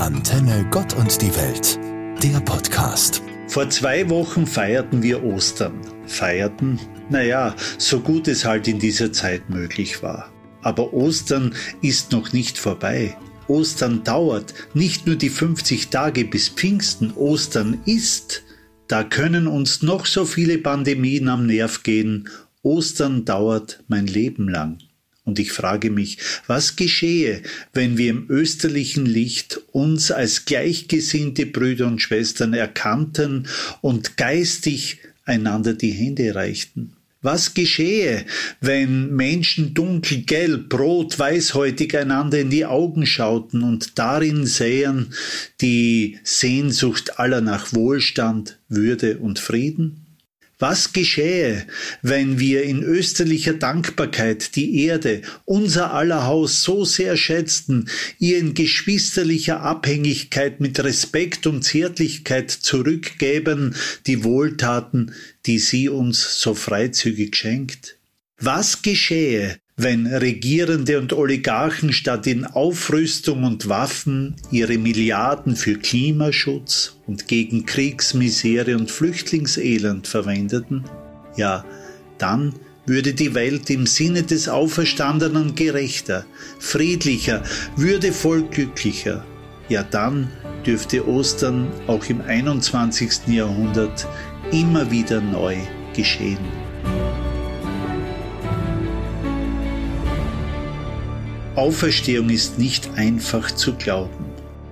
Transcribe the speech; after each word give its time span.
Antenne 0.00 0.66
Gott 0.70 0.96
und 0.96 1.20
die 1.20 1.36
Welt, 1.36 1.78
der 2.22 2.40
Podcast. 2.40 3.22
Vor 3.48 3.68
zwei 3.68 4.08
Wochen 4.08 4.46
feierten 4.46 5.02
wir 5.02 5.22
Ostern. 5.22 5.78
Feierten? 6.06 6.80
Naja, 7.10 7.54
so 7.76 8.00
gut 8.00 8.26
es 8.26 8.46
halt 8.46 8.66
in 8.66 8.78
dieser 8.78 9.12
Zeit 9.12 9.50
möglich 9.50 10.02
war. 10.02 10.32
Aber 10.62 10.94
Ostern 10.94 11.54
ist 11.82 12.12
noch 12.12 12.32
nicht 12.32 12.56
vorbei. 12.56 13.14
Ostern 13.46 14.02
dauert 14.02 14.54
nicht 14.72 15.06
nur 15.06 15.16
die 15.16 15.28
50 15.28 15.90
Tage 15.90 16.24
bis 16.24 16.48
Pfingsten, 16.48 17.12
Ostern 17.12 17.82
ist. 17.84 18.42
Da 18.88 19.04
können 19.04 19.46
uns 19.46 19.82
noch 19.82 20.06
so 20.06 20.24
viele 20.24 20.56
Pandemien 20.56 21.28
am 21.28 21.44
Nerv 21.44 21.82
gehen. 21.82 22.26
Ostern 22.62 23.26
dauert 23.26 23.84
mein 23.86 24.06
Leben 24.06 24.48
lang. 24.48 24.78
Und 25.24 25.38
ich 25.38 25.52
frage 25.52 25.90
mich, 25.90 26.18
was 26.46 26.76
geschehe, 26.76 27.42
wenn 27.72 27.98
wir 27.98 28.10
im 28.10 28.26
österlichen 28.28 29.06
Licht 29.06 29.60
uns 29.72 30.10
als 30.10 30.44
gleichgesinnte 30.44 31.46
Brüder 31.46 31.86
und 31.86 32.00
Schwestern 32.00 32.54
erkannten 32.54 33.46
und 33.82 34.16
geistig 34.16 34.98
einander 35.24 35.74
die 35.74 35.92
Hände 35.92 36.34
reichten? 36.34 36.96
Was 37.22 37.52
geschehe, 37.52 38.24
wenn 38.62 39.14
Menschen 39.14 39.74
dunkel, 39.74 40.22
gelb, 40.22 40.72
rot, 40.72 41.18
weißhäutig 41.18 41.94
einander 41.98 42.40
in 42.40 42.48
die 42.48 42.64
Augen 42.64 43.04
schauten 43.04 43.62
und 43.62 43.98
darin 43.98 44.46
sähen 44.46 45.12
die 45.60 46.18
Sehnsucht 46.24 47.18
aller 47.18 47.42
nach 47.42 47.74
Wohlstand, 47.74 48.58
Würde 48.70 49.18
und 49.18 49.38
Frieden? 49.38 49.99
Was 50.60 50.92
geschähe, 50.92 51.66
wenn 52.02 52.38
wir 52.38 52.64
in 52.64 52.82
österlicher 52.82 53.54
Dankbarkeit 53.54 54.56
die 54.56 54.84
Erde, 54.84 55.22
unser 55.46 55.94
aller 55.94 56.26
Haus 56.26 56.62
so 56.62 56.84
sehr 56.84 57.16
schätzten, 57.16 57.88
ihr 58.18 58.36
in 58.36 58.52
geschwisterlicher 58.52 59.62
Abhängigkeit 59.62 60.60
mit 60.60 60.78
Respekt 60.78 61.46
und 61.46 61.62
Zärtlichkeit 61.62 62.50
zurückgäben, 62.50 63.74
die 64.06 64.22
Wohltaten, 64.22 65.14
die 65.46 65.58
sie 65.58 65.88
uns 65.88 66.42
so 66.42 66.54
freizügig 66.54 67.36
schenkt? 67.36 67.96
Was 68.38 68.82
geschähe, 68.82 69.56
wenn 69.82 70.06
Regierende 70.06 70.98
und 70.98 71.12
Oligarchen 71.12 71.92
statt 71.92 72.26
in 72.26 72.44
Aufrüstung 72.44 73.44
und 73.44 73.68
Waffen 73.68 74.36
ihre 74.50 74.76
Milliarden 74.76 75.56
für 75.56 75.76
Klimaschutz 75.76 76.96
und 77.06 77.28
gegen 77.28 77.64
Kriegsmisere 77.64 78.76
und 78.76 78.90
Flüchtlingselend 78.90 80.06
verwendeten? 80.06 80.84
Ja, 81.36 81.64
dann 82.18 82.54
würde 82.84 83.14
die 83.14 83.34
Welt 83.34 83.70
im 83.70 83.86
Sinne 83.86 84.22
des 84.22 84.48
Auferstandenen 84.48 85.54
gerechter, 85.54 86.26
friedlicher, 86.58 87.42
würdevoll 87.76 88.42
glücklicher. 88.42 89.24
Ja, 89.68 89.82
dann 89.82 90.30
dürfte 90.66 91.06
Ostern 91.08 91.68
auch 91.86 92.04
im 92.06 92.20
21. 92.20 93.28
Jahrhundert 93.28 94.06
immer 94.50 94.90
wieder 94.90 95.20
neu 95.20 95.56
geschehen. 95.94 96.38
Auferstehung 101.60 102.30
ist 102.30 102.58
nicht 102.58 102.88
einfach 102.94 103.50
zu 103.50 103.74
glauben. 103.74 104.24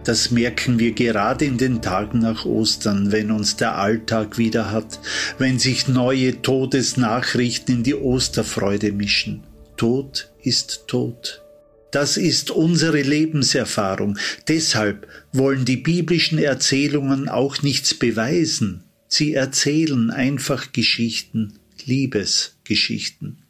Das 0.04 0.30
merken 0.30 0.78
wir 0.78 0.92
gerade 0.92 1.44
in 1.44 1.58
den 1.58 1.82
Tagen 1.82 2.20
nach 2.20 2.46
Ostern, 2.46 3.12
wenn 3.12 3.30
uns 3.30 3.56
der 3.56 3.76
Alltag 3.76 4.38
wieder 4.38 4.70
hat, 4.70 4.98
wenn 5.36 5.58
sich 5.58 5.86
neue 5.86 6.40
Todesnachrichten 6.40 7.74
in 7.74 7.82
die 7.82 7.94
Osterfreude 7.94 8.92
mischen. 8.92 9.42
Tod 9.76 10.30
ist 10.40 10.84
Tod. 10.86 11.42
Das 11.90 12.16
ist 12.16 12.50
unsere 12.50 13.02
Lebenserfahrung. 13.02 14.16
Deshalb 14.48 15.06
wollen 15.30 15.66
die 15.66 15.76
biblischen 15.76 16.38
Erzählungen 16.38 17.28
auch 17.28 17.60
nichts 17.60 17.92
beweisen. 17.92 18.84
Sie 19.08 19.34
erzählen 19.34 20.10
einfach 20.10 20.72
Geschichten, 20.72 21.58
Liebesgeschichten. 21.84 23.42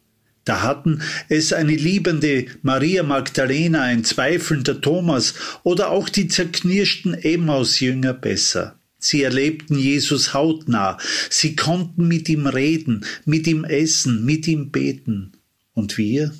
Da 0.49 0.63
hatten 0.63 1.03
es 1.27 1.53
eine 1.53 1.75
liebende 1.75 2.47
Maria 2.63 3.03
Magdalena, 3.03 3.83
ein 3.83 4.03
zweifelnder 4.03 4.81
Thomas 4.81 5.35
oder 5.61 5.91
auch 5.91 6.09
die 6.09 6.27
zerknirschten 6.27 7.13
Emmaus-Jünger 7.13 8.13
besser. 8.13 8.75
Sie 8.97 9.21
erlebten 9.21 9.77
Jesus 9.77 10.33
hautnah, 10.33 10.97
sie 11.29 11.55
konnten 11.55 12.07
mit 12.07 12.29
ihm 12.29 12.47
reden, 12.47 13.05
mit 13.25 13.45
ihm 13.45 13.63
essen, 13.63 14.25
mit 14.25 14.47
ihm 14.47 14.71
beten. 14.71 15.33
Und 15.75 15.99
wir? 15.99 16.33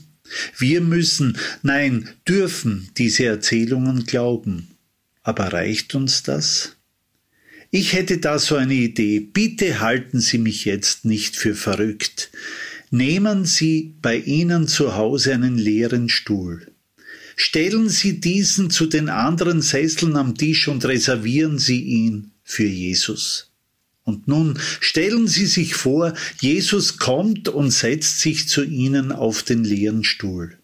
Wir 0.58 0.82
müssen, 0.82 1.38
nein, 1.62 2.10
dürfen 2.28 2.90
diese 2.98 3.26
Erzählungen 3.26 4.06
glauben. 4.06 4.70
Aber 5.22 5.54
reicht 5.54 5.94
uns 5.94 6.24
das? 6.24 6.78
Ich 7.70 7.94
hätte 7.94 8.18
da 8.18 8.40
so 8.40 8.56
eine 8.56 8.74
Idee. 8.74 9.20
Bitte 9.20 9.82
halten 9.82 10.20
Sie 10.20 10.40
mich 10.40 10.66
jetzt 10.66 11.06
nicht 11.06 11.36
für 11.36 11.54
verrückt. 11.54 12.32
Nehmen 12.92 13.46
Sie 13.46 13.96
bei 14.02 14.18
Ihnen 14.18 14.68
zu 14.68 14.96
Hause 14.96 15.34
einen 15.34 15.58
leeren 15.58 16.10
Stuhl. 16.10 16.72
Stellen 17.36 17.88
Sie 17.88 18.20
diesen 18.20 18.70
zu 18.70 18.88
den 18.88 19.10
anderen 19.10 19.62
Sesseln 19.62 20.16
am 20.16 20.36
Tisch 20.36 20.68
und 20.68 20.84
reservieren 20.86 21.60
Sie 21.60 21.82
ihn 21.82 22.32
für 22.44 22.66
Jesus. 22.66 23.52
Und 24.04 24.28
nun 24.28 24.58
stellen 24.80 25.28
Sie 25.28 25.46
sich 25.46 25.76
vor, 25.76 26.16
Jesus 26.42 26.98
kommt 26.98 27.48
und 27.48 27.70
setzt 27.70 28.22
sich 28.22 28.50
zu 28.50 28.64
Ihnen 28.64 29.12
auf 29.12 29.44
den 29.44 29.64
leeren 29.64 30.04
Stuhl. 30.04 30.58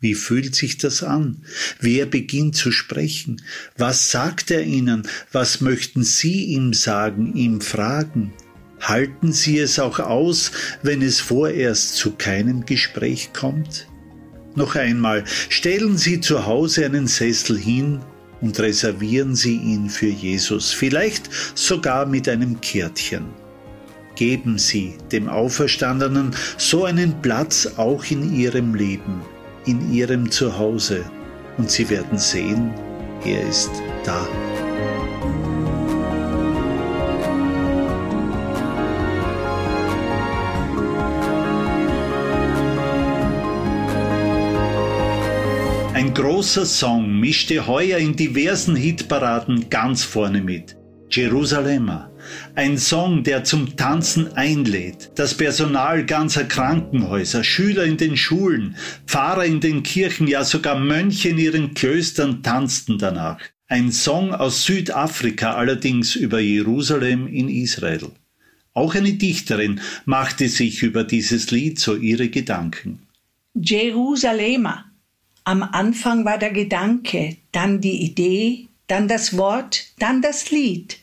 Wie 0.00 0.14
fühlt 0.14 0.54
sich 0.56 0.78
das 0.78 1.02
an? 1.02 1.44
Wer 1.78 2.06
beginnt 2.06 2.56
zu 2.56 2.72
sprechen? 2.72 3.42
Was 3.76 4.10
sagt 4.10 4.50
er 4.50 4.64
Ihnen? 4.64 5.06
Was 5.30 5.60
möchten 5.60 6.02
Sie 6.02 6.46
ihm 6.46 6.72
sagen, 6.72 7.36
ihm 7.36 7.60
fragen? 7.60 8.32
Halten 8.80 9.32
Sie 9.32 9.58
es 9.58 9.78
auch 9.78 9.98
aus, 9.98 10.52
wenn 10.82 11.02
es 11.02 11.20
vorerst 11.20 11.96
zu 11.96 12.12
keinem 12.12 12.64
Gespräch 12.64 13.30
kommt? 13.32 13.86
Noch 14.54 14.74
einmal, 14.74 15.24
stellen 15.48 15.96
Sie 15.96 16.20
zu 16.20 16.46
Hause 16.46 16.86
einen 16.86 17.06
Sessel 17.06 17.58
hin 17.58 18.00
und 18.40 18.58
reservieren 18.58 19.36
Sie 19.36 19.56
ihn 19.56 19.90
für 19.90 20.08
Jesus, 20.08 20.72
vielleicht 20.72 21.30
sogar 21.54 22.06
mit 22.06 22.28
einem 22.28 22.60
Kärtchen. 22.60 23.26
Geben 24.16 24.58
Sie 24.58 24.94
dem 25.12 25.28
Auferstandenen 25.28 26.34
so 26.56 26.84
einen 26.84 27.20
Platz 27.22 27.66
auch 27.76 28.04
in 28.10 28.34
Ihrem 28.34 28.74
Leben, 28.74 29.22
in 29.66 29.92
Ihrem 29.92 30.30
Zuhause, 30.30 31.04
und 31.58 31.70
Sie 31.70 31.88
werden 31.90 32.18
sehen, 32.18 32.72
er 33.24 33.48
ist 33.48 33.70
da. 34.04 34.26
Ein 46.00 46.14
großer 46.14 46.64
Song 46.64 47.20
mischte 47.20 47.66
heuer 47.66 47.98
in 47.98 48.16
diversen 48.16 48.74
Hitparaden 48.74 49.68
ganz 49.68 50.02
vorne 50.02 50.40
mit. 50.40 50.74
Jerusalema. 51.10 52.10
Ein 52.54 52.78
Song, 52.78 53.22
der 53.22 53.44
zum 53.44 53.76
Tanzen 53.76 54.32
einlädt. 54.32 55.10
Das 55.16 55.34
Personal 55.34 56.06
ganzer 56.06 56.44
Krankenhäuser, 56.44 57.44
Schüler 57.44 57.84
in 57.84 57.98
den 57.98 58.16
Schulen, 58.16 58.76
Pfarrer 59.06 59.44
in 59.44 59.60
den 59.60 59.82
Kirchen, 59.82 60.26
ja 60.26 60.42
sogar 60.42 60.80
Mönche 60.80 61.28
in 61.28 61.36
ihren 61.36 61.74
Klöstern 61.74 62.42
tanzten 62.42 62.96
danach. 62.96 63.42
Ein 63.68 63.92
Song 63.92 64.32
aus 64.32 64.64
Südafrika 64.64 65.52
allerdings 65.52 66.16
über 66.16 66.40
Jerusalem 66.40 67.26
in 67.26 67.50
Israel. 67.50 68.08
Auch 68.72 68.94
eine 68.94 69.12
Dichterin 69.12 69.82
machte 70.06 70.48
sich 70.48 70.82
über 70.82 71.04
dieses 71.04 71.50
Lied 71.50 71.78
so 71.78 71.94
ihre 71.94 72.30
Gedanken. 72.30 73.00
Jerusalema 73.52 74.89
am 75.50 75.64
Anfang 75.64 76.24
war 76.24 76.38
der 76.38 76.52
Gedanke, 76.52 77.36
dann 77.50 77.80
die 77.80 78.04
Idee, 78.04 78.68
dann 78.86 79.08
das 79.08 79.36
Wort, 79.36 79.84
dann 79.98 80.22
das 80.22 80.52
Lied, 80.52 80.98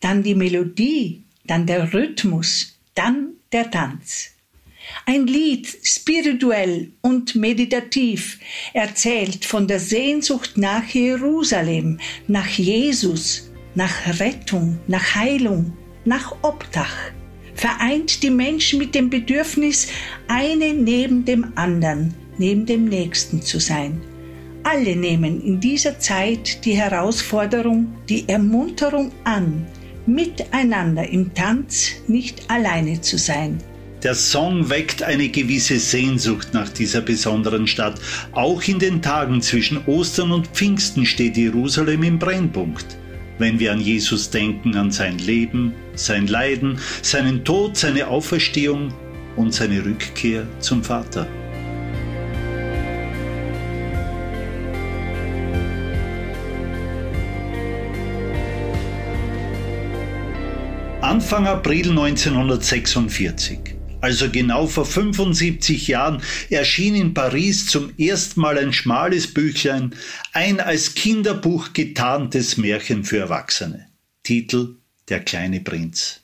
dann 0.00 0.24
die 0.24 0.34
Melodie, 0.34 1.22
dann 1.44 1.66
der 1.66 1.94
Rhythmus, 1.94 2.76
dann 2.96 3.34
der 3.52 3.70
Tanz. 3.70 4.30
Ein 5.06 5.28
Lied, 5.28 5.68
spirituell 5.84 6.90
und 7.00 7.36
meditativ, 7.36 8.40
erzählt 8.72 9.44
von 9.44 9.68
der 9.68 9.78
Sehnsucht 9.78 10.58
nach 10.58 10.84
Jerusalem, 10.88 12.00
nach 12.26 12.48
Jesus, 12.48 13.52
nach 13.76 14.18
Rettung, 14.18 14.80
nach 14.88 15.14
Heilung, 15.14 15.76
nach 16.04 16.34
Obdach, 16.42 16.96
vereint 17.54 18.24
die 18.24 18.30
Menschen 18.30 18.80
mit 18.80 18.96
dem 18.96 19.10
Bedürfnis, 19.10 19.86
eine 20.26 20.74
neben 20.74 21.24
dem 21.24 21.52
anderen, 21.56 22.16
neben 22.38 22.66
dem 22.66 22.86
Nächsten 22.86 23.42
zu 23.42 23.60
sein. 23.60 24.00
Alle 24.64 24.94
nehmen 24.94 25.42
in 25.42 25.58
dieser 25.58 25.98
Zeit 25.98 26.64
die 26.64 26.74
Herausforderung, 26.74 27.94
die 28.08 28.28
Ermunterung 28.28 29.10
an, 29.24 29.66
miteinander 30.06 31.08
im 31.08 31.34
Tanz 31.34 31.92
nicht 32.06 32.48
alleine 32.48 33.00
zu 33.00 33.18
sein. 33.18 33.58
Der 34.02 34.14
Song 34.14 34.68
weckt 34.68 35.02
eine 35.04 35.28
gewisse 35.28 35.78
Sehnsucht 35.78 36.48
nach 36.52 36.68
dieser 36.68 37.00
besonderen 37.00 37.68
Stadt. 37.68 38.00
Auch 38.32 38.62
in 38.64 38.80
den 38.80 39.00
Tagen 39.00 39.40
zwischen 39.42 39.84
Ostern 39.86 40.32
und 40.32 40.48
Pfingsten 40.48 41.06
steht 41.06 41.36
Jerusalem 41.36 42.02
im 42.02 42.18
Brennpunkt. 42.18 42.98
Wenn 43.38 43.60
wir 43.60 43.72
an 43.72 43.80
Jesus 43.80 44.30
denken, 44.30 44.76
an 44.76 44.90
sein 44.90 45.18
Leben, 45.18 45.72
sein 45.94 46.26
Leiden, 46.26 46.78
seinen 47.00 47.44
Tod, 47.44 47.76
seine 47.76 48.08
Auferstehung 48.08 48.92
und 49.36 49.54
seine 49.54 49.84
Rückkehr 49.84 50.46
zum 50.58 50.82
Vater. 50.82 51.26
Anfang 61.12 61.46
April 61.46 61.90
1946, 61.90 63.58
also 64.00 64.30
genau 64.30 64.66
vor 64.66 64.86
75 64.86 65.88
Jahren, 65.88 66.22
erschien 66.48 66.94
in 66.94 67.12
Paris 67.12 67.66
zum 67.66 67.92
ersten 67.98 68.40
Mal 68.40 68.56
ein 68.56 68.72
schmales 68.72 69.34
Büchlein, 69.34 69.94
ein 70.32 70.58
als 70.58 70.94
Kinderbuch 70.94 71.74
getarntes 71.74 72.56
Märchen 72.56 73.04
für 73.04 73.18
Erwachsene. 73.18 73.88
Titel 74.22 74.76
Der 75.10 75.20
kleine 75.20 75.60
Prinz. 75.60 76.20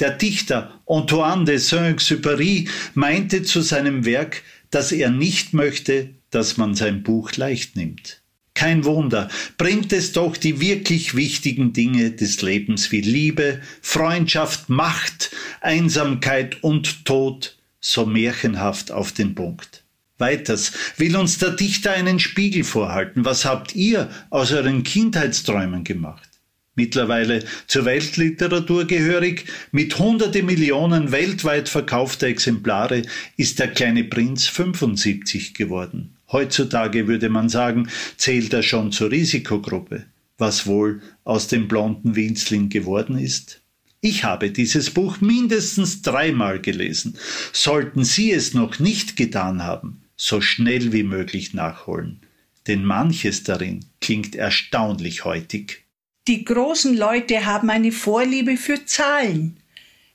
Der 0.00 0.10
Dichter 0.10 0.82
Antoine 0.86 1.46
de 1.46 1.56
Saint-Exupéry 1.56 2.68
meinte 2.92 3.42
zu 3.42 3.62
seinem 3.62 4.04
Werk, 4.04 4.42
dass 4.70 4.92
er 4.92 5.08
nicht 5.08 5.54
möchte, 5.54 6.10
dass 6.28 6.58
man 6.58 6.74
sein 6.74 7.02
Buch 7.02 7.32
leicht 7.36 7.74
nimmt. 7.74 8.20
Kein 8.56 8.86
Wunder, 8.86 9.28
bringt 9.58 9.92
es 9.92 10.12
doch 10.12 10.34
die 10.34 10.62
wirklich 10.62 11.14
wichtigen 11.14 11.74
Dinge 11.74 12.12
des 12.12 12.40
Lebens 12.40 12.90
wie 12.90 13.02
Liebe, 13.02 13.60
Freundschaft, 13.82 14.70
Macht, 14.70 15.30
Einsamkeit 15.60 16.64
und 16.64 17.04
Tod 17.04 17.58
so 17.80 18.06
märchenhaft 18.06 18.90
auf 18.90 19.12
den 19.12 19.34
Punkt. 19.34 19.84
Weiters 20.16 20.72
will 20.96 21.16
uns 21.16 21.36
der 21.36 21.50
Dichter 21.50 21.92
einen 21.92 22.18
Spiegel 22.18 22.64
vorhalten. 22.64 23.26
Was 23.26 23.44
habt 23.44 23.74
ihr 23.74 24.08
aus 24.30 24.50
euren 24.52 24.84
Kindheitsträumen 24.84 25.84
gemacht? 25.84 26.30
Mittlerweile 26.74 27.44
zur 27.66 27.84
Weltliteratur 27.84 28.86
gehörig, 28.86 29.44
mit 29.70 29.98
hunderte 29.98 30.42
Millionen 30.42 31.12
weltweit 31.12 31.68
verkaufter 31.68 32.28
Exemplare 32.28 33.02
ist 33.36 33.58
der 33.58 33.68
kleine 33.68 34.04
Prinz 34.04 34.46
75 34.46 35.52
geworden. 35.52 36.15
Heutzutage 36.32 37.06
würde 37.06 37.28
man 37.28 37.48
sagen, 37.48 37.88
zählt 38.16 38.52
er 38.52 38.62
schon 38.62 38.92
zur 38.92 39.10
Risikogruppe. 39.10 40.06
Was 40.38 40.66
wohl 40.66 41.00
aus 41.24 41.48
dem 41.48 41.68
blonden 41.68 42.14
Winzling 42.14 42.68
geworden 42.68 43.18
ist? 43.18 43.62
Ich 44.00 44.24
habe 44.24 44.50
dieses 44.50 44.90
Buch 44.90 45.20
mindestens 45.20 46.02
dreimal 46.02 46.60
gelesen. 46.60 47.16
Sollten 47.52 48.04
Sie 48.04 48.30
es 48.30 48.54
noch 48.54 48.78
nicht 48.78 49.16
getan 49.16 49.62
haben, 49.62 50.02
so 50.16 50.40
schnell 50.40 50.92
wie 50.92 51.02
möglich 51.02 51.54
nachholen. 51.54 52.20
Denn 52.66 52.84
manches 52.84 53.44
darin 53.44 53.84
klingt 54.00 54.34
erstaunlich 54.34 55.24
heutig. 55.24 55.84
Die 56.28 56.44
großen 56.44 56.96
Leute 56.96 57.46
haben 57.46 57.70
eine 57.70 57.92
Vorliebe 57.92 58.56
für 58.56 58.84
Zahlen. 58.84 59.58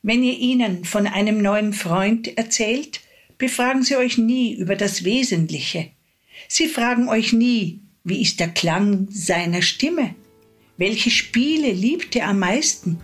Wenn 0.04 0.24
ihr 0.24 0.38
ihnen 0.38 0.84
von 0.84 1.08
einem 1.08 1.42
neuen 1.42 1.74
Freund 1.74 2.38
erzählt, 2.38 3.02
befragen 3.38 3.84
sie 3.84 3.96
euch 3.96 4.18
nie 4.18 4.54
über 4.54 4.76
das 4.76 5.04
Wesentliche. 5.04 5.92
Sie 6.48 6.68
fragen 6.68 7.10
euch 7.10 7.34
nie, 7.34 7.82
wie 8.04 8.22
ist 8.22 8.40
der 8.40 8.50
Klang 8.50 9.08
seiner 9.10 9.62
Stimme? 9.62 10.16
Welche 10.78 11.10
Spiele 11.10 11.72
liebt 11.72 12.16
er 12.16 12.28
am 12.30 12.40
meisten? 12.40 13.00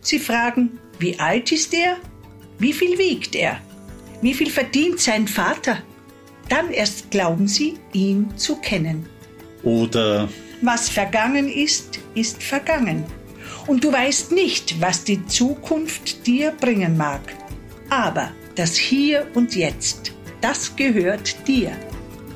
Sie 0.00 0.18
fragen, 0.18 0.78
wie 0.98 1.18
alt 1.18 1.52
ist 1.52 1.74
er? 1.74 1.98
Wie 2.58 2.72
viel 2.72 2.98
wiegt 2.98 3.34
er? 3.34 3.60
Wie 4.22 4.34
viel 4.34 4.50
verdient 4.50 5.00
sein 5.00 5.28
Vater? 5.28 5.82
Dann 6.48 6.70
erst 6.70 7.10
glauben 7.10 7.46
sie, 7.46 7.74
ihn 7.92 8.36
zu 8.36 8.56
kennen. 8.56 9.06
Oder 9.62 10.28
was 10.62 10.88
vergangen 10.88 11.48
ist, 11.48 12.00
ist 12.14 12.42
vergangen. 12.42 13.04
Und 13.66 13.84
du 13.84 13.92
weißt 13.92 14.32
nicht, 14.32 14.80
was 14.80 15.04
die 15.04 15.24
Zukunft 15.26 16.26
dir 16.26 16.52
bringen 16.52 16.96
mag. 16.96 17.20
Aber 17.90 18.32
das 18.54 18.76
Hier 18.76 19.26
und 19.34 19.54
Jetzt, 19.54 20.12
das 20.40 20.74
gehört 20.74 21.46
dir. 21.46 21.72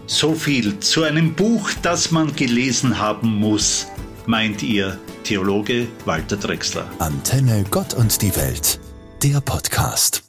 So 0.06 0.34
viel 0.34 0.78
zu 0.80 1.04
einem 1.04 1.34
Buch, 1.34 1.70
das 1.82 2.10
man 2.10 2.34
gelesen 2.34 2.98
haben 2.98 3.34
muss, 3.34 3.86
meint 4.26 4.62
ihr 4.62 4.98
Theologe 5.24 5.86
Walter 6.04 6.36
Drexler. 6.36 6.86
Antenne 6.98 7.64
Gott 7.70 7.94
und 7.94 8.20
die 8.20 8.34
Welt, 8.36 8.78
der 9.22 9.40
Podcast. 9.40 10.22